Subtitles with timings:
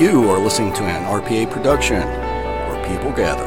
[0.00, 3.44] You are listening to an RPA production where people gather.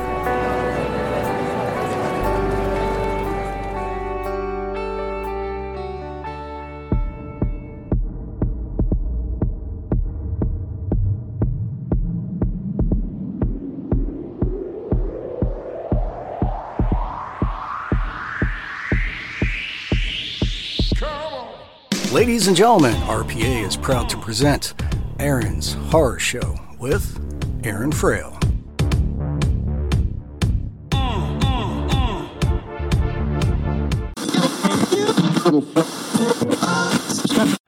[22.14, 24.76] Ladies and gentlemen, RPA is proud to present
[25.24, 27.18] Aaron's Horror Show with
[27.64, 28.38] Aaron Frail.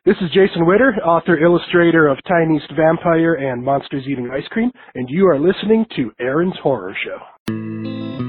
[0.03, 4.69] This is Jason Witter, author illustrator of Tiny East Vampire and Monsters Eating Ice Cream,
[4.93, 8.24] and you are listening to Aaron's Horror Show.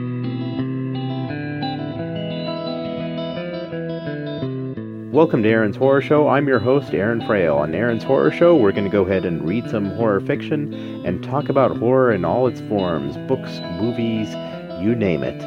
[5.16, 6.28] Welcome to Aaron's Horror Show.
[6.28, 7.56] I'm your host, Aaron Frail.
[7.56, 10.74] On Aaron's Horror Show, we're going to go ahead and read some horror fiction
[11.06, 14.28] and talk about horror in all its forms books, movies,
[14.78, 15.42] you name it.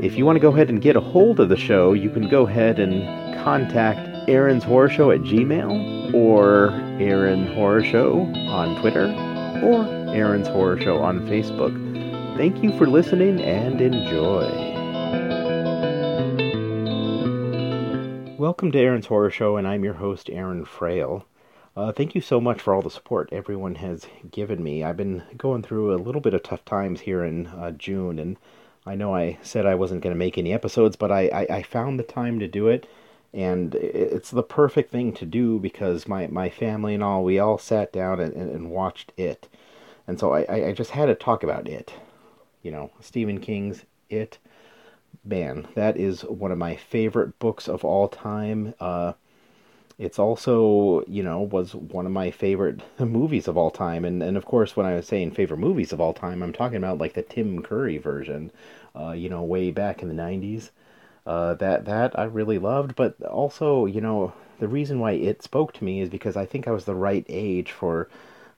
[0.00, 2.28] If you want to go ahead and get a hold of the show, you can
[2.28, 9.06] go ahead and contact Aaron's Horror Show at Gmail or Aaron Horror Show on Twitter
[9.64, 9.84] or
[10.14, 11.74] Aaron's Horror Show on Facebook.
[12.36, 14.71] Thank you for listening and enjoy.
[18.42, 21.24] Welcome to Aaron's Horror Show, and I'm your host, Aaron Frail.
[21.76, 24.82] Uh, thank you so much for all the support everyone has given me.
[24.82, 28.36] I've been going through a little bit of tough times here in uh, June, and
[28.84, 31.62] I know I said I wasn't going to make any episodes, but I, I, I,
[31.62, 32.88] found the time to do it,
[33.32, 37.58] and it's the perfect thing to do because my, my family and all, we all
[37.58, 39.46] sat down and, and, and watched it.
[40.08, 41.94] And so I, I just had to talk about it.
[42.64, 44.38] You know, Stephen King's It
[45.24, 48.74] man, that is one of my favorite books of all time.
[48.80, 49.12] Uh,
[49.98, 54.04] it's also, you know, was one of my favorite movies of all time.
[54.04, 56.78] And, and of course, when I was saying favorite movies of all time, I'm talking
[56.78, 58.50] about like the Tim Curry version,
[58.98, 60.70] uh, you know, way back in the 90s.
[61.24, 62.96] Uh, that, that I really loved.
[62.96, 66.66] But also, you know, the reason why it spoke to me is because I think
[66.66, 68.08] I was the right age for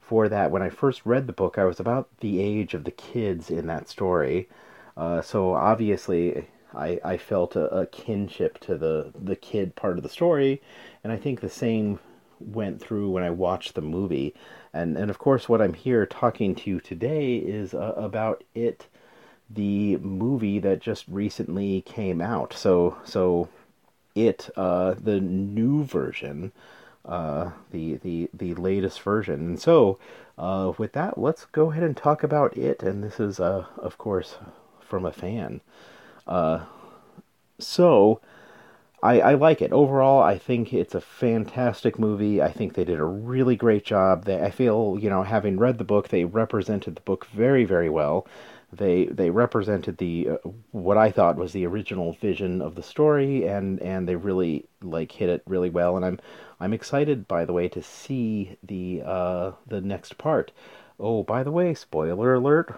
[0.00, 0.50] for that.
[0.50, 3.66] When I first read the book, I was about the age of the kids in
[3.66, 4.48] that story.
[4.97, 10.02] Uh, so obviously, I, I felt a, a, kinship to the, the kid part of
[10.02, 10.60] the story,
[11.02, 11.98] and I think the same
[12.40, 14.34] went through when I watched the movie.
[14.72, 18.86] And, and of course, what I'm here talking to you today is uh, about it,
[19.48, 22.52] the movie that just recently came out.
[22.52, 23.48] So, so
[24.14, 26.52] it, uh, the new version,
[27.04, 29.34] uh, the, the, the latest version.
[29.34, 29.98] And so,
[30.36, 32.82] uh, with that, let's go ahead and talk about it.
[32.82, 34.36] And this is, uh, of course,
[34.80, 35.60] from a fan.
[36.26, 36.64] Uh,
[37.58, 38.20] so,
[39.02, 39.70] I, I, like it.
[39.70, 42.40] Overall, I think it's a fantastic movie.
[42.40, 44.24] I think they did a really great job.
[44.24, 47.90] They, I feel, you know, having read the book, they represented the book very, very
[47.90, 48.26] well.
[48.72, 53.46] They they represented the uh, what I thought was the original vision of the story,
[53.46, 55.96] and and they really like hit it really well.
[55.96, 56.18] And I'm
[56.58, 60.50] I'm excited, by the way, to see the uh, the next part.
[60.98, 62.74] Oh, by the way, spoiler alert!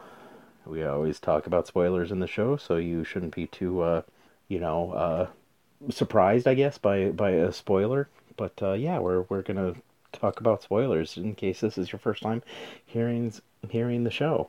[0.66, 4.02] We always talk about spoilers in the show, so you shouldn't be too, uh,
[4.48, 5.26] you know, uh,
[5.90, 8.08] surprised, I guess, by by a spoiler.
[8.36, 9.74] But uh, yeah, we're we're gonna
[10.12, 12.42] talk about spoilers in case this is your first time
[12.84, 13.32] hearing
[13.68, 14.48] hearing the show.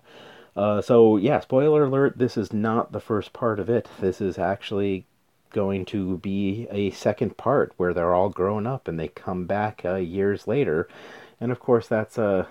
[0.56, 3.88] Uh, so yeah, spoiler alert: this is not the first part of it.
[4.00, 5.06] This is actually
[5.52, 9.82] going to be a second part where they're all grown up and they come back
[9.86, 10.88] uh, years later,
[11.40, 12.46] and of course that's a uh,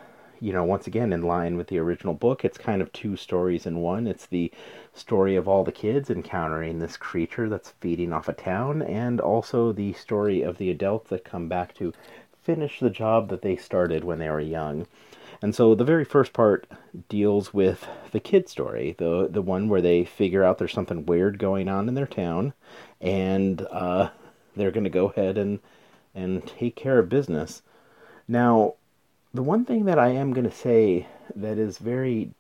[0.46, 3.66] you know, once again, in line with the original book, it's kind of two stories
[3.66, 4.06] in one.
[4.06, 4.52] It's the
[4.94, 9.72] story of all the kids encountering this creature that's feeding off a town, and also
[9.72, 11.92] the story of the adults that come back to
[12.44, 14.86] finish the job that they started when they were young.
[15.42, 16.68] And so the very first part
[17.08, 21.40] deals with the kid story, the the one where they figure out there's something weird
[21.40, 22.52] going on in their town,
[23.00, 24.10] and uh,
[24.54, 25.58] they're going to go ahead and
[26.14, 27.62] and take care of business.
[28.28, 28.74] Now,
[29.36, 32.30] the one thing that I am going to say that is very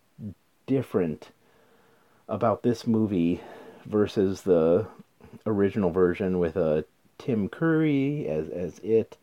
[0.66, 1.30] different
[2.28, 3.40] about this movie
[3.84, 4.86] versus the
[5.44, 6.82] original version with uh,
[7.18, 9.16] Tim Curry as as it,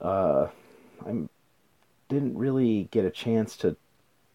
[0.00, 0.48] uh,
[1.06, 1.28] I
[2.08, 3.76] didn't really get a chance to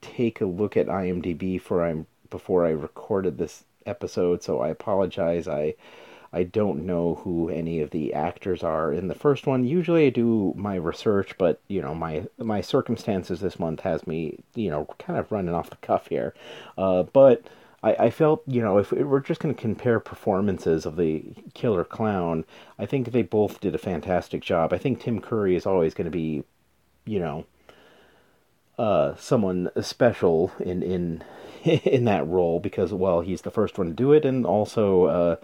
[0.01, 5.47] take a look at IMDb for I'm before I recorded this episode, so I apologize.
[5.47, 5.75] I
[6.33, 9.65] I don't know who any of the actors are in the first one.
[9.65, 14.39] Usually I do my research, but you know my my circumstances this month has me
[14.55, 16.33] you know kind of running off the cuff here.
[16.77, 17.43] Uh, but
[17.83, 21.23] I, I felt you know if we're just going to compare performances of the
[21.53, 22.45] killer clown,
[22.79, 24.71] I think they both did a fantastic job.
[24.71, 26.43] I think Tim Curry is always going to be,
[27.05, 27.45] you know,
[28.77, 31.23] uh, someone special in in
[31.63, 35.35] in that role because well he's the first one to do it and also uh,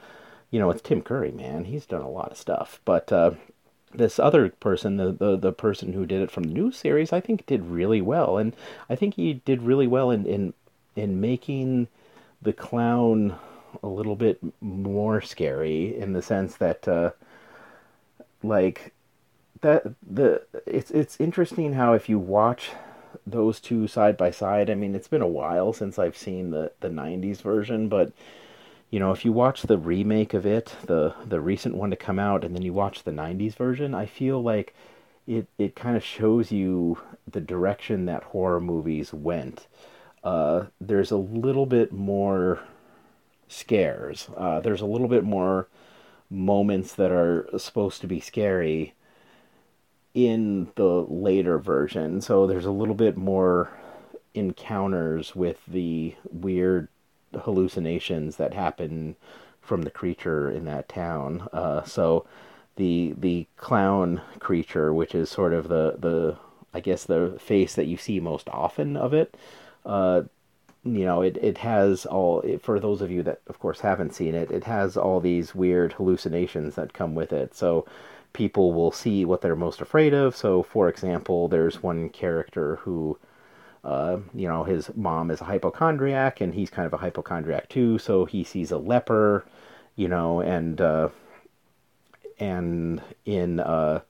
[0.52, 3.32] you know it's Tim Curry man he's done a lot of stuff but uh,
[3.94, 7.20] this other person the, the the person who did it from the new series I
[7.20, 8.56] think did really well and
[8.90, 10.54] I think he did really well in in
[10.96, 11.88] in making
[12.42, 13.36] the clown
[13.84, 17.12] a little bit more scary in the sense that uh,
[18.42, 18.94] like
[19.62, 22.72] that the it's it's interesting how if you watch
[23.26, 24.70] those two side by side.
[24.70, 28.12] I mean, it's been a while since I've seen the the '90s version, but
[28.90, 32.20] you know, if you watch the remake of it, the the recent one to come
[32.20, 34.74] out, and then you watch the '90s version, I feel like
[35.28, 37.00] it it kind of shows you
[37.30, 39.68] the direction that horror movies went.
[40.24, 42.62] Uh, there's a little bit more
[43.48, 44.30] scares.
[44.36, 45.68] Uh, there's a little bit more
[46.30, 48.94] moments that are supposed to be scary
[50.14, 52.22] in the later version.
[52.22, 53.70] So there's a little bit more
[54.34, 56.90] encounters with the weird
[57.44, 59.16] hallucinations that happen
[59.62, 61.48] from the creature in that town.
[61.54, 62.26] Uh, so
[62.78, 66.38] the the clown creature, which is sort of the the
[66.74, 69.36] I guess the face that you see most often of it.
[69.86, 70.24] Uh,
[70.84, 74.14] you know, it, it has all, it, for those of you that, of course, haven't
[74.14, 77.54] seen it, it has all these weird hallucinations that come with it.
[77.56, 77.86] So,
[78.34, 80.36] people will see what they're most afraid of.
[80.36, 83.18] So, for example, there's one character who,
[83.84, 87.98] uh, you know, his mom is a hypochondriac and he's kind of a hypochondriac too.
[87.98, 89.46] So he sees a leper,
[89.96, 91.10] you know, and uh,
[92.40, 94.02] and in uh,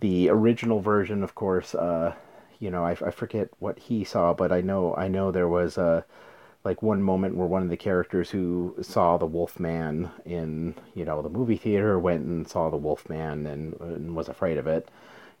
[0.00, 2.14] the original version, of course, uh,
[2.58, 5.78] you know, I, I forget what he saw, but I know I know there was
[5.78, 6.04] a
[6.64, 11.22] like one moment where one of the characters who saw the Wolfman in you know
[11.22, 14.88] the movie theater went and saw the Wolfman and, and was afraid of it,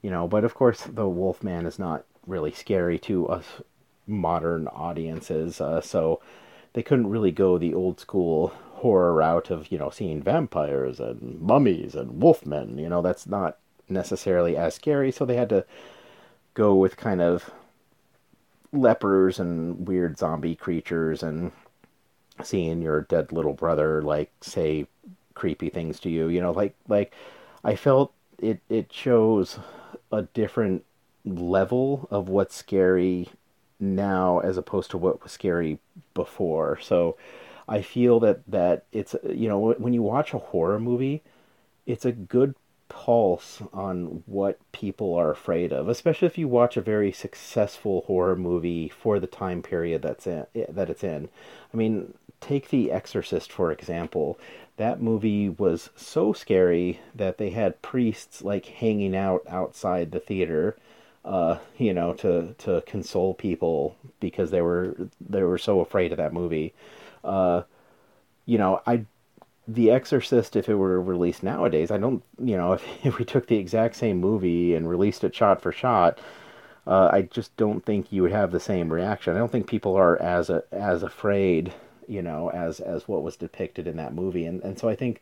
[0.02, 0.28] you know.
[0.28, 3.44] But of course, the Wolfman is not really scary to us
[4.06, 6.20] modern audiences, uh, so
[6.72, 11.40] they couldn't really go the old school horror route of you know seeing vampires and
[11.40, 12.78] mummies and wolfmen.
[12.80, 13.58] You know that's not
[13.88, 15.64] necessarily as scary, so they had to
[16.54, 17.50] go with kind of
[18.72, 21.52] lepers and weird zombie creatures and
[22.42, 24.86] seeing your dead little brother like say
[25.34, 27.12] creepy things to you you know like like
[27.64, 29.58] i felt it it shows
[30.12, 30.84] a different
[31.24, 33.28] level of what's scary
[33.80, 35.78] now as opposed to what was scary
[36.14, 37.16] before so
[37.68, 41.22] i feel that that it's you know when you watch a horror movie
[41.86, 42.54] it's a good
[42.88, 48.36] pulse on what people are afraid of, especially if you watch a very successful horror
[48.36, 51.28] movie for the time period that's in, eh, that it's in.
[51.72, 54.38] I mean, take The Exorcist for example.
[54.76, 60.76] That movie was so scary that they had priests like hanging out outside the theater,
[61.24, 66.18] uh, you know, to to console people because they were they were so afraid of
[66.18, 66.74] that movie.
[67.24, 67.62] Uh,
[68.46, 69.04] you know, I
[69.68, 73.46] the Exorcist, if it were released nowadays, I don't, you know, if, if we took
[73.46, 76.18] the exact same movie and released it shot for shot,
[76.86, 79.36] uh, I just don't think you would have the same reaction.
[79.36, 81.74] I don't think people are as a, as afraid,
[82.08, 84.46] you know, as as what was depicted in that movie.
[84.46, 85.20] And and so I think,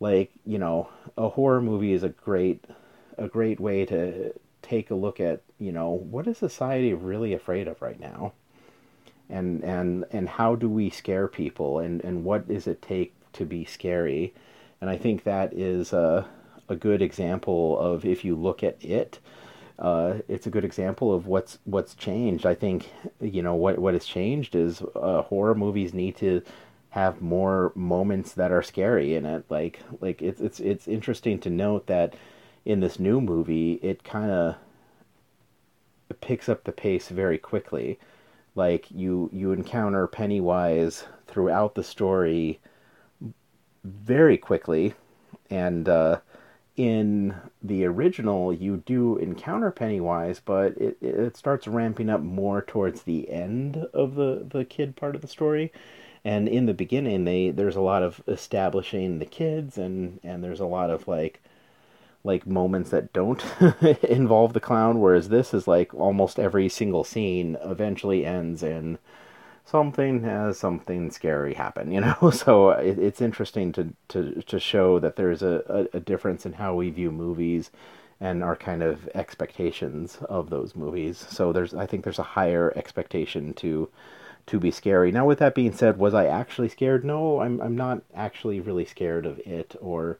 [0.00, 2.64] like, you know, a horror movie is a great
[3.16, 4.32] a great way to
[4.62, 8.32] take a look at, you know, what is society really afraid of right now,
[9.30, 13.44] and and and how do we scare people, and and what does it take to
[13.44, 14.34] be scary.
[14.80, 16.26] And I think that is a,
[16.68, 19.18] a good example of if you look at it,
[19.78, 22.46] uh, it's a good example of what's what's changed.
[22.46, 26.42] I think you know what what has changed is uh, horror movies need to
[26.90, 29.44] have more moments that are scary in it.
[29.48, 32.14] Like like it's it's it's interesting to note that
[32.64, 34.56] in this new movie it kind of
[36.20, 37.98] picks up the pace very quickly.
[38.54, 42.58] Like you you encounter Pennywise throughout the story
[43.84, 44.94] very quickly.
[45.50, 46.20] And uh,
[46.78, 53.02] in the original, you do encounter Pennywise, but it, it starts ramping up more towards
[53.02, 55.72] the end of the, the kid part of the story.
[56.24, 60.60] And in the beginning, they there's a lot of establishing the kids, and, and there's
[60.60, 61.40] a lot of like
[62.24, 63.44] like moments that don't
[64.02, 68.98] involve the clown, whereas this is like almost every single scene eventually ends in
[69.68, 72.30] something has something scary happen, you know.
[72.30, 76.54] So it, it's interesting to, to to show that there's a, a, a, difference in
[76.54, 77.70] how we view movies
[78.20, 81.18] and our kind of expectations of those movies.
[81.30, 83.88] So there's I think there's a higher expectation to
[84.46, 85.12] to be scary.
[85.12, 87.04] Now with that being said, was I actually scared?
[87.04, 90.18] No, I'm I'm not actually really scared of it or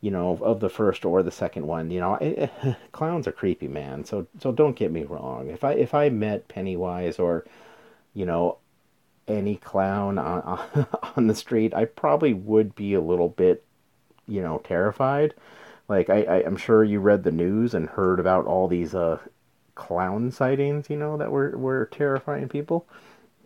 [0.00, 1.90] you know, of the first or the second one.
[1.92, 2.50] You know, it,
[2.92, 4.04] clowns are creepy, man.
[4.04, 5.48] So so don't get me wrong.
[5.48, 7.44] If I if I met Pennywise or,
[8.14, 8.58] you know,
[9.28, 10.86] any clown on
[11.16, 13.64] on the street, I probably would be a little bit,
[14.26, 15.34] you know, terrified.
[15.88, 19.18] Like I, I am sure you read the news and heard about all these uh
[19.74, 22.86] clown sightings, you know, that were were terrifying people.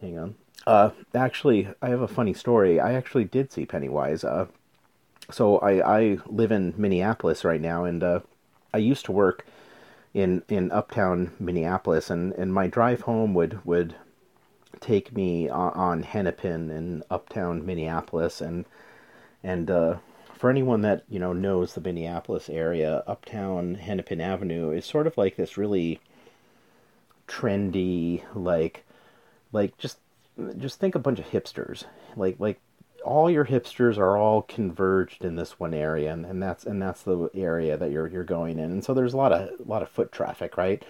[0.01, 0.35] Hang on.
[0.67, 2.81] Uh, actually, I have a funny story.
[2.81, 4.25] I actually did see Pennywise.
[4.25, 4.47] Uh,
[5.31, 8.21] so I, I live in Minneapolis right now, and uh,
[8.75, 9.47] I used to work
[10.13, 13.95] in in uptown Minneapolis, and, and my drive home would would
[14.81, 18.65] take me on, on Hennepin in uptown Minneapolis, and
[19.43, 19.97] and uh,
[20.35, 25.17] for anyone that you know knows the Minneapolis area, uptown Hennepin Avenue is sort of
[25.17, 26.01] like this really
[27.29, 28.85] trendy, like
[29.53, 29.99] like just
[30.59, 31.85] just think a bunch of hipsters,
[32.17, 32.61] like like
[33.05, 37.03] all your hipsters are all converged in this one area and, and that's and that's
[37.03, 38.71] the area that you're you're going in.
[38.73, 40.85] And so there's a lot of a lot of foot traffic right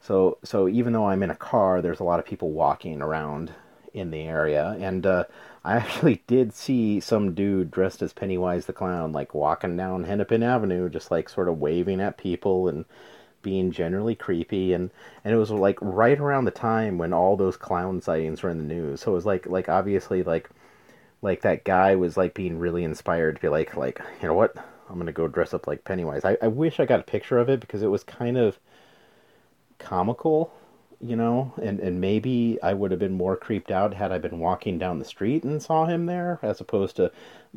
[0.00, 3.52] so so even though I'm in a car there's a lot of people walking around
[3.92, 4.76] in the area.
[4.80, 5.24] And uh,
[5.64, 10.42] I actually did see some dude dressed as Pennywise the clown like walking down Hennepin
[10.42, 12.84] Avenue just like sort of waving at people and
[13.42, 14.72] being generally creepy.
[14.72, 14.90] And
[15.24, 18.58] and it was like right around the time when all those clown sightings were in
[18.58, 19.00] the news.
[19.02, 20.50] So it was like like obviously like
[21.22, 24.56] like that guy was like being really inspired to be like like you know what?
[24.88, 26.24] I'm gonna go dress up like pennywise.
[26.24, 28.58] I, I wish i got a picture of it because it was kind of
[29.80, 30.52] comical
[31.00, 34.38] you know and and maybe i would have been more creeped out had i been
[34.38, 37.10] walking down the street and saw him there as opposed to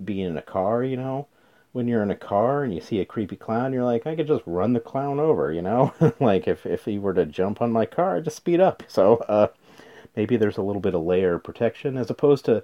[0.03, 1.27] being in a car you know?
[1.73, 4.27] When you're in a car and you see a creepy clown you're like i could
[4.27, 5.93] just run the clown over you know?
[6.19, 8.83] Like if if he were to jump on my car I'd just speed up.
[8.87, 9.47] So uh
[10.15, 12.63] maybe there's a little bit of layer protection as opposed to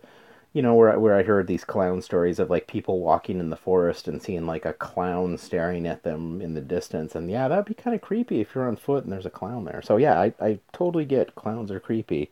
[0.54, 3.56] you know where where I heard these clown stories of like people walking in the
[3.56, 7.16] forest and seeing like a clown staring at them in the distance.
[7.16, 9.66] And yeah that'd be kind of creepy if you're on foot and there's a clown
[9.66, 9.82] there.
[9.82, 12.30] So yeah I, I totally get clowns are creepy.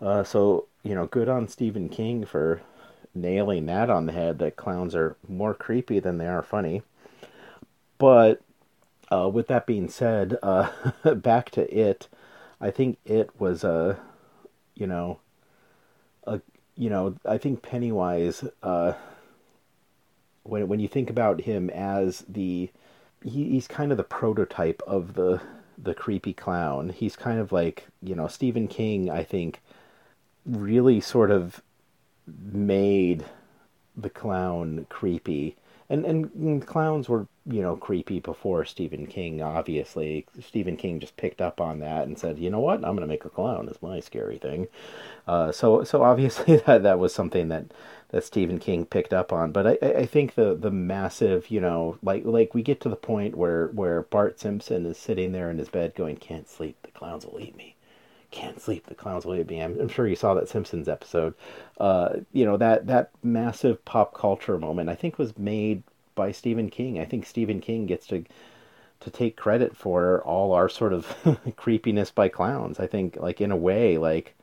[0.00, 2.60] Uh, so you know good on Stephen King for
[3.14, 6.82] nailing that on the head that clowns are more creepy than they are funny.
[7.98, 8.42] But
[9.10, 10.70] uh, with that being said uh,
[11.14, 12.08] back to it.
[12.60, 13.98] I think it was a
[14.74, 15.20] you know
[16.26, 16.40] a
[16.80, 18.94] you know, I think Pennywise, uh,
[20.44, 22.70] when when you think about him as the,
[23.22, 25.42] he, he's kind of the prototype of the
[25.76, 26.88] the creepy clown.
[26.88, 29.10] He's kind of like you know Stephen King.
[29.10, 29.60] I think
[30.46, 31.62] really sort of
[32.26, 33.26] made
[33.94, 35.56] the clown creepy,
[35.90, 39.42] and and clowns were you know creepy before Stephen King.
[39.42, 43.00] Obviously, Stephen King just picked up on that and said, you know what, I'm going
[43.00, 44.68] to make a clown as my scary thing.
[45.26, 47.66] Uh, so so obviously that that was something that
[48.10, 49.52] that Stephen King picked up on.
[49.52, 52.96] But I, I think the the massive, you know, like like we get to the
[52.96, 56.92] point where where Bart Simpson is sitting there in his bed going, can't sleep, the
[56.92, 57.74] clowns will eat me
[58.30, 58.86] can't sleep.
[58.86, 59.60] The clowns will me.
[59.60, 61.34] I'm, I'm, sure you saw that Simpsons episode.
[61.78, 64.88] Uh, you know that that massive pop culture moment.
[64.88, 65.82] I think was made
[66.14, 66.98] by Stephen King.
[66.98, 68.24] I think Stephen King gets to
[69.00, 71.16] to take credit for all our sort of
[71.56, 72.78] creepiness by clowns.
[72.78, 74.34] I think like in a way like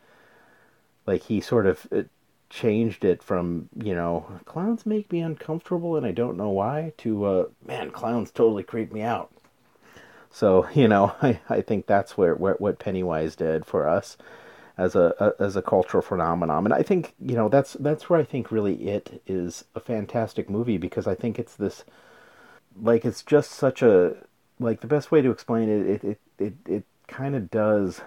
[1.06, 2.04] like he sort of uh,
[2.50, 7.26] changed it from, you know, clowns make me uncomfortable and I don't know why to
[7.26, 9.32] uh man, clowns totally creep me out.
[10.32, 14.18] So, you know, I, I think that's where, where what Pennywise did for us
[14.78, 16.66] as a, a, as a cultural phenomenon.
[16.66, 20.50] And I think you know that's that's where I think really it is a fantastic
[20.50, 21.84] movie because I think it's this
[22.82, 24.16] like it's just such a
[24.60, 28.02] like the best way to explain it it it it, it kind of does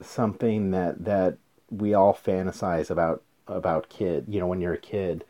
[0.00, 1.36] something that that
[1.70, 5.24] we all fantasize about about kid you know when you're a kid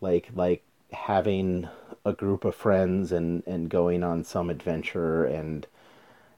[0.00, 0.62] like like
[0.92, 1.68] having
[2.08, 5.66] a group of friends and and going on some adventure and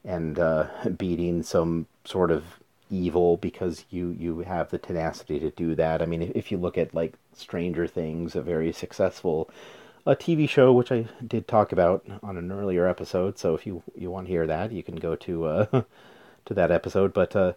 [0.05, 0.67] and uh,
[0.99, 2.45] beating some sort of
[2.91, 6.03] evil because you you have the tenacity to do that.
[6.03, 9.51] I mean, if, if you look at like Stranger Things, a very successful
[10.07, 13.39] a TV show which I did talk about on an earlier episode.
[13.39, 15.67] So if you you want to hear that, you can go to uh,
[16.47, 17.13] to that episode.
[17.13, 17.53] But uh,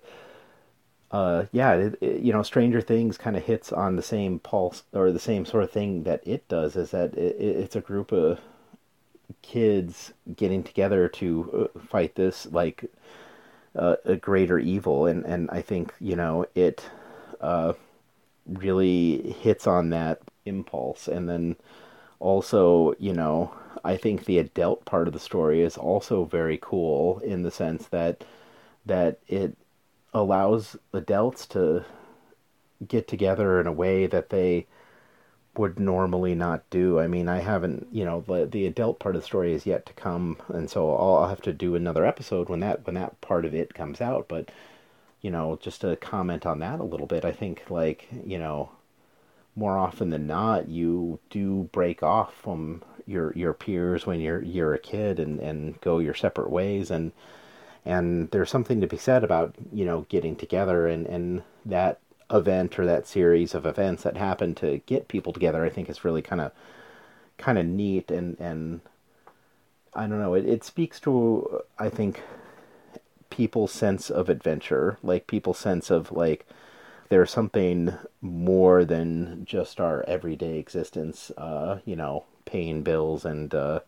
[1.13, 4.83] uh, yeah, it, it, you know, Stranger Things kind of hits on the same pulse
[4.93, 6.75] or the same sort of thing that it does.
[6.75, 8.41] Is that it, it's a group of
[9.43, 12.85] kids getting together to uh, fight this like
[13.75, 16.83] uh, a greater evil, and and I think you know it
[17.39, 17.73] uh,
[18.47, 21.57] really hits on that impulse, and then
[22.19, 23.53] also you know
[23.83, 27.85] I think the adult part of the story is also very cool in the sense
[27.89, 28.23] that
[28.85, 29.55] that it
[30.13, 31.85] allows adults to
[32.87, 34.67] get together in a way that they
[35.55, 36.99] would normally not do.
[36.99, 39.85] I mean, I haven't, you know, the the adult part of the story is yet
[39.87, 43.19] to come, and so I'll, I'll have to do another episode when that when that
[43.21, 44.27] part of it comes out.
[44.27, 44.49] But
[45.21, 48.71] you know, just to comment on that a little bit, I think like you know,
[49.55, 54.73] more often than not, you do break off from your your peers when you're you're
[54.73, 57.11] a kid and and go your separate ways and
[57.85, 61.99] and there's something to be said about you know getting together and and that
[62.31, 66.03] event or that series of events that happen to get people together, I think is
[66.03, 66.51] really kind of
[67.37, 68.81] kind of neat and and
[69.93, 70.33] I don't know.
[70.33, 72.21] It it speaks to I think
[73.29, 76.47] people's sense of adventure, like people's sense of like
[77.09, 81.31] there's something more than just our everyday existence.
[81.37, 83.79] Uh, you know, paying bills and uh,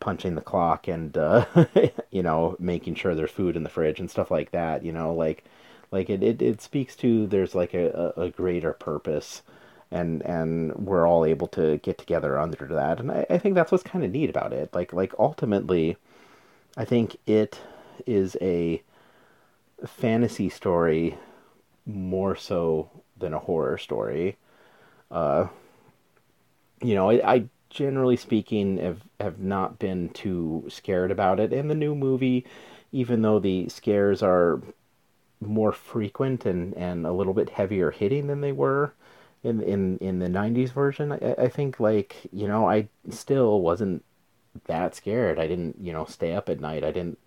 [0.00, 1.46] punching the clock and uh,
[2.10, 4.84] you know making sure there's food in the fridge and stuff like that.
[4.84, 5.44] You know, like
[5.90, 9.42] like it, it, it speaks to there's like a, a greater purpose
[9.90, 13.70] and and we're all able to get together under that and I, I think that's
[13.70, 15.96] what's kind of neat about it like like ultimately
[16.76, 17.60] i think it
[18.06, 18.82] is a
[19.86, 21.18] fantasy story
[21.86, 24.36] more so than a horror story
[25.10, 25.46] uh
[26.82, 27.44] you know i, I
[27.74, 31.52] generally speaking have have not been too scared about it.
[31.52, 32.44] And the new movie
[32.92, 34.62] even though the scares are
[35.40, 38.94] more frequent and, and a little bit heavier hitting than they were
[39.42, 44.04] in in in the 90s version I, I think like you know i still wasn't
[44.66, 45.38] that scared.
[45.38, 46.84] I didn't you know stay up at night.
[46.84, 47.18] I didn't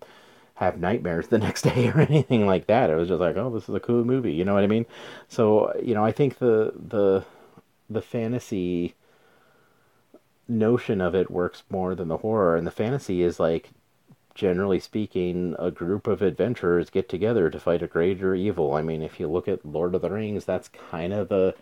[0.54, 2.90] have nightmares the next day or anything like that.
[2.90, 4.32] It was just like oh this is a cool movie.
[4.32, 4.86] You know what i mean?
[5.28, 7.24] So you know i think the the
[7.90, 8.94] the fantasy
[10.48, 13.70] notion of it works more than the horror and the fantasy is like
[14.38, 18.72] generally speaking, a group of adventurers get together to fight a greater evil.
[18.74, 21.54] I mean, if you look at Lord of the Rings, that's kind of the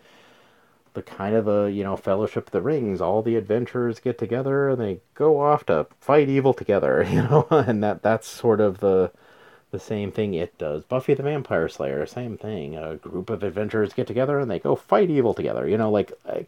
[0.93, 3.01] the kind of the you know Fellowship of the Rings.
[3.01, 7.03] All the adventurers get together and they go off to fight evil together.
[7.09, 9.11] You know, and that that's sort of the
[9.71, 10.83] the same thing it does.
[10.83, 12.75] Buffy the Vampire Slayer, same thing.
[12.77, 15.67] A group of adventurers get together and they go fight evil together.
[15.67, 16.11] You know, like.
[16.29, 16.45] I,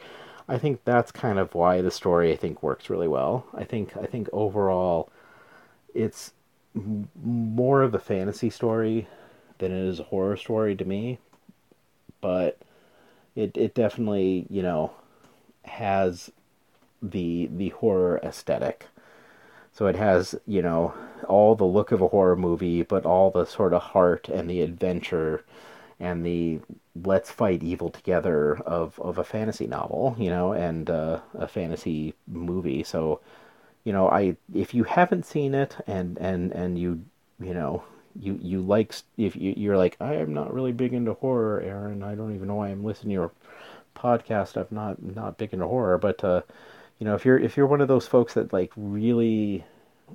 [0.50, 3.46] I think that's kind of why the story I think works really well.
[3.54, 5.10] I think I think overall
[5.94, 6.34] it's
[6.76, 9.08] more of a fantasy story
[9.60, 11.20] than it is a horror story to me,
[12.22, 12.58] but
[13.36, 14.92] it it definitely you know
[15.66, 16.32] has
[17.02, 18.88] the the horror aesthetic.
[19.74, 20.94] So it has you know
[21.28, 24.62] all the look of a horror movie, but all the sort of heart and the
[24.62, 25.44] adventure
[26.00, 26.60] and the
[27.04, 32.14] let's fight evil together of of a fantasy novel, you know, and uh, a fantasy
[32.28, 32.84] movie.
[32.84, 33.22] So
[33.84, 37.04] you know, I if you haven't seen it and and and you
[37.40, 37.84] you know
[38.20, 42.04] you you like if you, you're like I am not really big into horror, Aaron.
[42.04, 43.32] I don't even know why I'm listening to your
[43.96, 44.58] podcast.
[44.58, 46.42] I'm not not big into horror, but uh,
[47.00, 49.66] you know, if you're if you're one of those folks that like really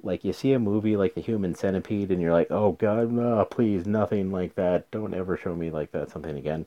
[0.02, 3.44] like you see a movie like The Human Centipede and you're like, oh God, no,
[3.44, 4.90] please, nothing like that.
[4.90, 6.66] Don't ever show me like that something again.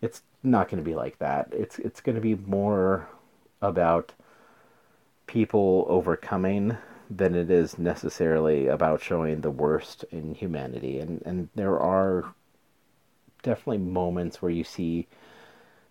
[0.00, 1.48] It's not going to be like that.
[1.52, 3.08] It's it's going to be more
[3.62, 4.12] about
[5.26, 6.76] people overcoming
[7.10, 10.98] than it is necessarily about showing the worst in humanity.
[10.98, 12.34] And and there are
[13.42, 15.06] definitely moments where you see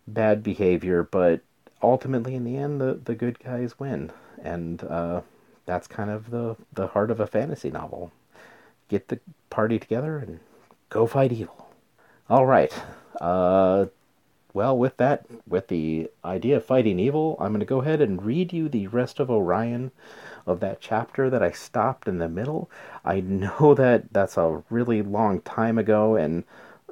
[0.08, 1.42] bad behavior, but
[1.82, 4.12] ultimately in the end the, the good guys win.
[4.42, 5.22] And uh,
[5.66, 8.12] that's kind of the, the heart of a fantasy novel.
[8.90, 10.40] Get the party together and
[10.90, 11.70] go fight evil.
[12.30, 12.74] All right.
[13.20, 13.86] Uh,
[14.54, 18.24] well, with that, with the idea of fighting evil, I'm going to go ahead and
[18.24, 19.92] read you the rest of Orion
[20.46, 22.70] of that chapter that I stopped in the middle.
[23.04, 26.44] I know that that's a really long time ago, and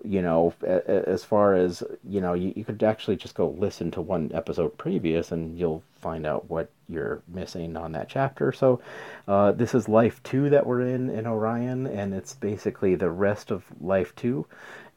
[0.04, 4.02] you know, as far as you know, you, you could actually just go listen to
[4.02, 8.52] one episode previous, and you'll find out what you're missing on that chapter.
[8.52, 8.82] So,
[9.28, 13.52] uh, this is Life Two that we're in in Orion, and it's basically the rest
[13.52, 14.46] of Life Two.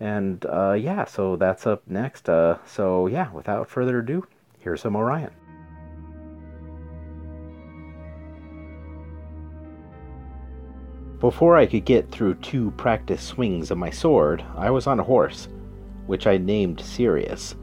[0.01, 2.29] And uh, yeah, so that's up next.
[2.29, 4.27] Uh, so yeah, without further ado,
[4.61, 5.31] here's some Orion.
[11.25, 15.05] Before I could get through two practice swings of my sword, I was on a
[15.05, 15.49] horse,
[16.07, 17.55] which I named Sirius.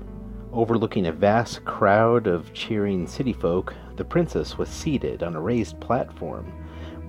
[0.52, 5.80] Overlooking a vast crowd of cheering city folk, the princess was seated on a raised
[5.80, 6.52] platform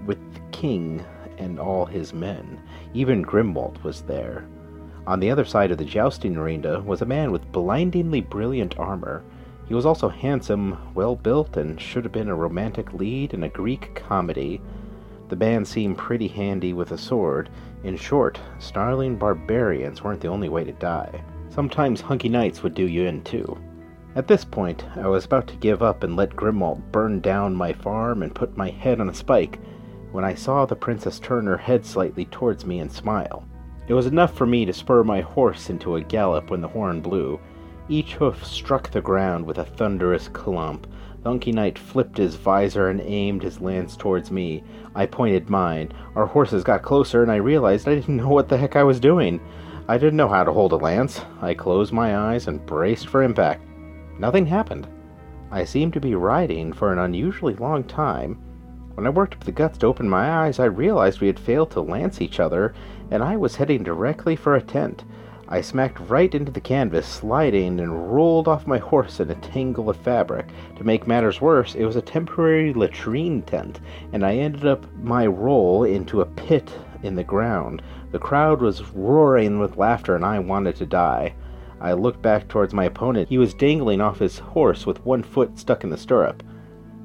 [0.04, 1.02] with the king
[1.38, 2.60] and all his men.
[2.92, 4.44] Even Grimwald was there.
[5.06, 9.24] On the other side of the jousting arena was a man with blindingly brilliant armor.
[9.64, 13.48] He was also handsome, well built, and should have been a romantic lead in a
[13.48, 14.60] Greek comedy.
[15.32, 17.48] The band seemed pretty handy with a sword.
[17.84, 21.24] In short, snarling barbarians weren't the only way to die.
[21.48, 23.56] Sometimes hunky knights would do you in too.
[24.14, 27.72] At this point, I was about to give up and let Grimwald burn down my
[27.72, 29.58] farm and put my head on a spike
[30.10, 33.42] when I saw the princess turn her head slightly towards me and smile.
[33.88, 37.00] It was enough for me to spur my horse into a gallop when the horn
[37.00, 37.40] blew.
[37.88, 40.86] Each hoof struck the ground with a thunderous clump.
[41.24, 44.64] Unky Knight flipped his visor and aimed his lance towards me.
[44.94, 45.92] I pointed mine.
[46.16, 48.98] Our horses got closer, and I realized I didn't know what the heck I was
[48.98, 49.40] doing.
[49.88, 51.20] I didn't know how to hold a lance.
[51.40, 53.64] I closed my eyes and braced for impact.
[54.18, 54.88] Nothing happened.
[55.50, 58.38] I seemed to be riding for an unusually long time.
[58.94, 61.70] When I worked up the guts to open my eyes, I realized we had failed
[61.72, 62.74] to lance each other,
[63.10, 65.04] and I was heading directly for a tent.
[65.52, 69.90] I smacked right into the canvas, sliding, and rolled off my horse in a tangle
[69.90, 70.46] of fabric.
[70.78, 73.78] To make matters worse, it was a temporary latrine tent,
[74.14, 77.82] and I ended up my roll into a pit in the ground.
[78.12, 81.34] The crowd was roaring with laughter, and I wanted to die.
[81.82, 83.28] I looked back towards my opponent.
[83.28, 86.42] He was dangling off his horse with one foot stuck in the stirrup.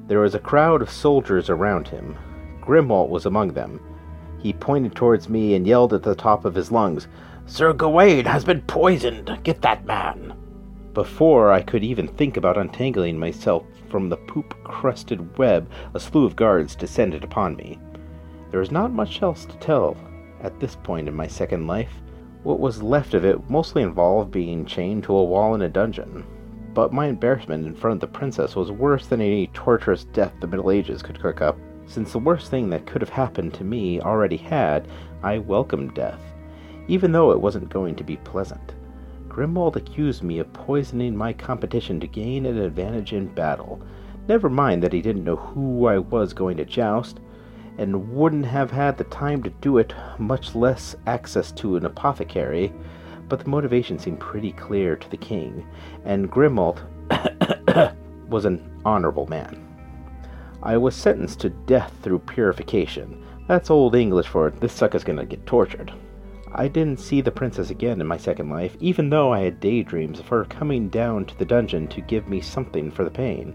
[0.06, 2.16] There was a crowd of soldiers around him.
[2.62, 3.78] Grimwald was among them.
[4.38, 7.08] He pointed towards me and yelled at the top of his lungs,
[7.50, 9.40] Sir Gawain has been poisoned!
[9.42, 10.34] Get that man!
[10.92, 16.26] Before I could even think about untangling myself from the poop crusted web, a slew
[16.26, 17.78] of guards descended upon me.
[18.50, 19.96] There was not much else to tell
[20.42, 22.02] at this point in my second life.
[22.42, 26.26] What was left of it mostly involved being chained to a wall in a dungeon.
[26.74, 30.46] But my embarrassment in front of the princess was worse than any torturous death the
[30.46, 31.58] Middle Ages could cook up.
[31.86, 34.86] Since the worst thing that could have happened to me already had,
[35.22, 36.20] I welcomed death,
[36.88, 38.74] even though it wasn't going to be pleasant.
[39.28, 43.80] Grimwald accused me of poisoning my competition to gain an advantage in battle.
[44.26, 47.20] Never mind that he didn't know who I was going to joust,
[47.76, 52.72] and wouldn't have had the time to do it, much less access to an apothecary,
[53.28, 55.66] but the motivation seemed pretty clear to the king,
[56.04, 56.80] and Grimwald
[58.28, 59.64] was an honorable man.
[60.62, 63.24] I was sentenced to death through purification.
[63.46, 65.92] That's old English for this sucker's gonna get tortured.
[66.52, 70.18] I didn't see the princess again in my second life, even though I had daydreams
[70.18, 73.54] of her coming down to the dungeon to give me something for the pain.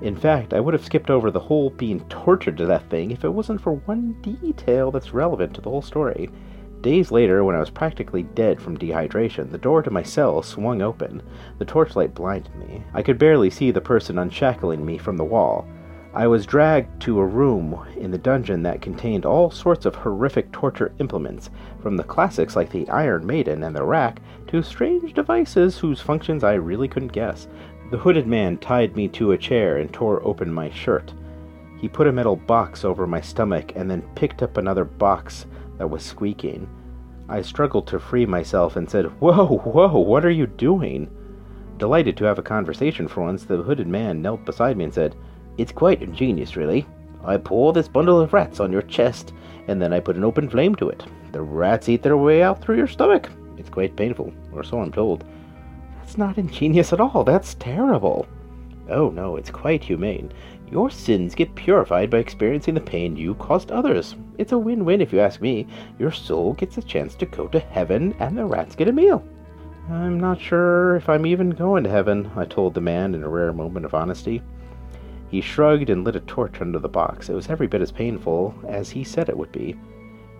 [0.00, 3.24] In fact, I would have skipped over the whole being tortured to that thing if
[3.24, 6.30] it wasn't for one detail that's relevant to the whole story.
[6.80, 10.80] Days later, when I was practically dead from dehydration, the door to my cell swung
[10.80, 11.22] open.
[11.58, 12.84] The torchlight blinded me.
[12.94, 15.66] I could barely see the person unshackling me from the wall.
[16.14, 20.50] I was dragged to a room in the dungeon that contained all sorts of horrific
[20.52, 21.50] torture implements,
[21.82, 26.42] from the classics like the Iron Maiden and the rack to strange devices whose functions
[26.42, 27.46] I really couldn't guess.
[27.90, 31.12] The hooded man tied me to a chair and tore open my shirt.
[31.78, 35.44] He put a metal box over my stomach and then picked up another box
[35.76, 36.68] that was squeaking.
[37.28, 41.10] I struggled to free myself and said, Whoa, whoa, what are you doing?
[41.76, 45.14] Delighted to have a conversation for once, the hooded man knelt beside me and said,
[45.58, 46.86] it's quite ingenious, really.
[47.24, 49.34] I pour this bundle of rats on your chest,
[49.66, 51.04] and then I put an open flame to it.
[51.32, 53.28] The rats eat their way out through your stomach.
[53.58, 55.24] It's quite painful, or so I'm told.
[55.98, 57.24] That's not ingenious at all.
[57.24, 58.26] That's terrible.
[58.88, 60.32] Oh, no, it's quite humane.
[60.70, 64.14] Your sins get purified by experiencing the pain you caused others.
[64.38, 65.66] It's a win win if you ask me.
[65.98, 69.22] Your soul gets a chance to go to heaven, and the rats get a meal.
[69.90, 73.28] I'm not sure if I'm even going to heaven, I told the man in a
[73.28, 74.42] rare moment of honesty.
[75.30, 77.28] He shrugged and lit a torch under the box.
[77.28, 79.76] It was every bit as painful as he said it would be.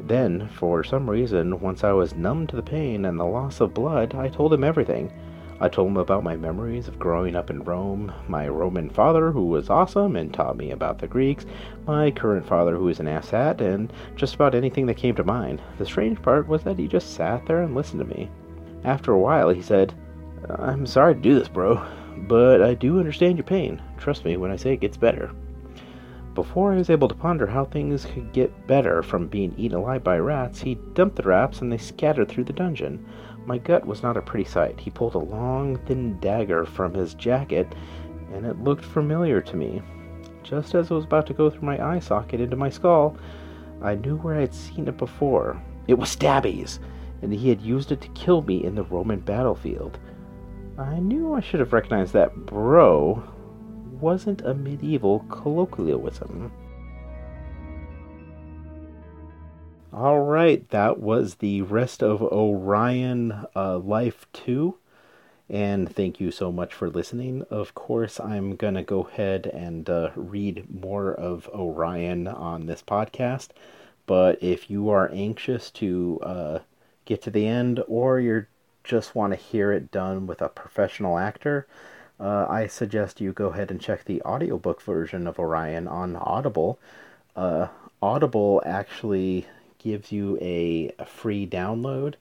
[0.01, 3.75] Then, for some reason, once I was numb to the pain and the loss of
[3.75, 5.13] blood, I told him everything.
[5.61, 9.47] I told him about my memories of growing up in Rome, my Roman father who
[9.47, 11.47] was awesome and taught me about the Greeks,
[11.85, 15.61] my current father who is an asshat, and just about anything that came to mind.
[15.79, 18.31] The strange part was that he just sat there and listened to me.
[18.85, 19.93] After a while, he said,
[20.49, 21.85] I'm sorry to do this, bro,
[22.27, 23.81] but I do understand your pain.
[23.99, 25.31] Trust me when I say it gets better.
[26.35, 30.05] Before I was able to ponder how things could get better from being eaten alive
[30.05, 33.05] by rats, he dumped the rats and they scattered through the dungeon.
[33.45, 34.79] My gut was not a pretty sight.
[34.79, 37.75] He pulled a long, thin dagger from his jacket,
[38.33, 39.83] and it looked familiar to me.
[40.43, 43.17] Just as it was about to go through my eye socket into my skull,
[43.83, 45.61] I knew where I had seen it before.
[45.89, 46.79] It was Stabby's,
[47.23, 49.99] and he had used it to kill me in the Roman battlefield.
[50.79, 53.25] I knew I should have recognized that bro
[54.01, 56.53] wasn't a medieval colloquialism.
[59.93, 64.77] Alright, that was the rest of Orion uh, Life 2.
[65.51, 67.43] And thank you so much for listening.
[67.51, 72.83] Of course, I'm going to go ahead and uh, read more of Orion on this
[72.83, 73.49] podcast.
[74.07, 76.59] But if you are anxious to uh,
[77.05, 78.47] get to the end or you're
[78.89, 81.67] just want to hear it done with a professional actor,
[82.19, 86.79] uh, I suggest you go ahead and check the audiobook version of Orion on Audible.
[87.37, 87.69] Uh,
[88.01, 89.47] Audible actually
[89.79, 92.15] gives you a, a free download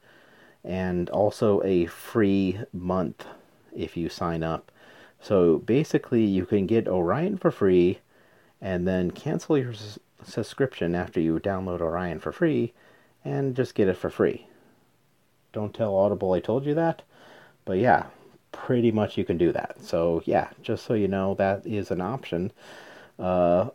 [0.64, 3.26] and also a free month
[3.74, 4.70] if you sign up.
[5.22, 8.00] So basically, you can get Orion for free
[8.62, 12.74] and then cancel your s- subscription after you download Orion for free
[13.24, 14.47] and just get it for free.
[15.54, 17.02] Don't tell Audible I told you that,
[17.66, 18.08] but yeah,
[18.52, 19.78] pretty much you can do that.
[19.82, 22.52] So yeah, just so you know, that is an option.
[23.18, 23.70] Uh,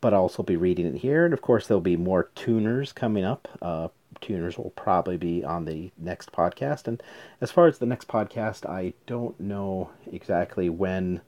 [0.00, 3.24] but I'll also be reading it here, and of course there'll be more tuners coming
[3.24, 3.48] up.
[3.60, 3.88] Uh,
[4.20, 6.86] tuners will probably be on the next podcast.
[6.86, 7.02] And
[7.40, 11.20] as far as the next podcast, I don't know exactly when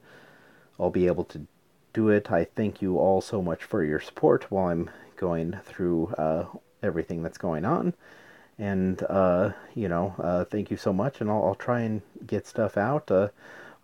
[0.79, 1.45] I'll be able to
[1.93, 2.31] do it.
[2.31, 6.45] I thank you all so much for your support while I'm going through uh,
[6.81, 7.93] everything that's going on.
[8.59, 11.21] And, uh, you know, uh, thank you so much.
[11.21, 13.09] And I'll, I'll, try and get stuff out.
[13.09, 13.29] Uh,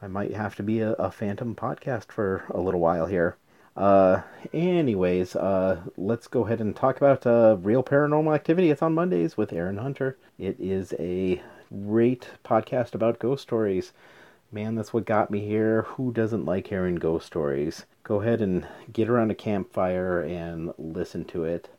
[0.01, 3.38] I might have to be a, a, phantom podcast for a little while here.
[3.77, 4.21] Uh,
[4.53, 8.69] anyways, uh, let's go ahead and talk about uh, Real Paranormal Activity.
[8.69, 10.17] It's on Mondays with Aaron Hunter.
[10.38, 13.93] It is a great podcast about ghost stories.
[14.51, 15.83] Man, that's what got me here.
[15.83, 17.85] Who doesn't like hearing ghost stories?
[18.03, 21.69] Go ahead and get around a campfire and listen to it.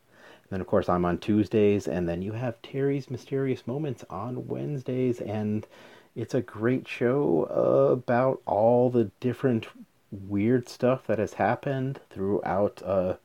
[0.49, 5.19] Then, of course, I'm on Tuesdays, and then you have Terry's Mysterious Moments on Wednesdays,
[5.19, 5.67] and
[6.15, 7.43] it's a great show
[7.91, 9.67] about all the different
[10.11, 13.15] weird stuff that has happened throughout uh,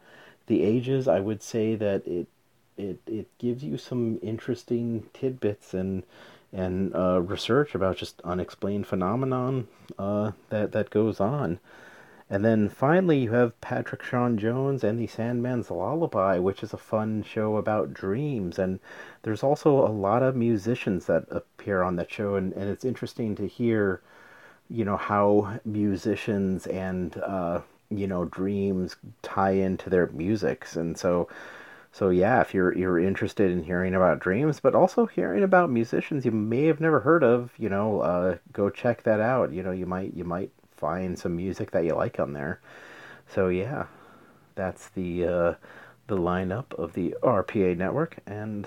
[0.47, 1.07] the ages.
[1.07, 2.27] I would say that it
[2.77, 6.03] it it gives you some interesting tidbits and
[6.53, 11.61] and uh, research about just unexplained phenomenon uh, that that goes on.
[12.33, 16.79] And then finally, you have Patrick Sean Jones and the Sandman's Lullaby, which is a
[16.79, 18.59] fun show about dreams.
[18.59, 18.81] And
[19.21, 23.35] there's also a lot of musicians that appear on that show, and, and it's interesting
[23.35, 24.01] to hear,
[24.71, 30.75] you know, how musicians and, uh, you know, dreams tie into their musics.
[30.75, 31.29] And so,
[31.93, 36.25] so yeah, if you're you're interested in hearing about dreams, but also hearing about musicians
[36.25, 39.53] you may have never heard of, you know, uh, go check that out.
[39.53, 40.51] You know, you might you might
[40.83, 42.61] find some music that you like on there.
[43.33, 43.87] So yeah,
[44.57, 45.55] that's the uh,
[46.09, 48.67] the lineup of the RPA network, and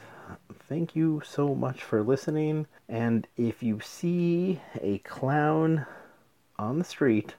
[0.67, 2.67] thank you so much for listening.
[2.87, 5.85] And if you see a clown
[6.57, 7.35] on the street,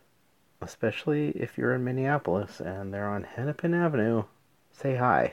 [0.60, 4.24] especially if you're in Minneapolis and they're on Hennepin Avenue,
[4.72, 5.32] say hi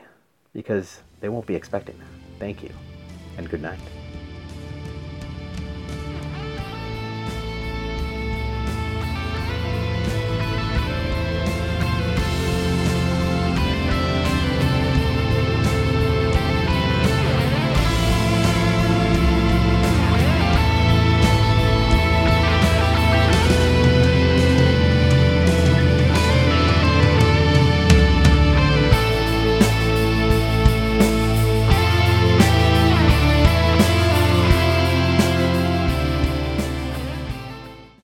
[0.54, 2.40] because they won't be expecting that.
[2.40, 2.70] Thank you,
[3.36, 3.78] and good night.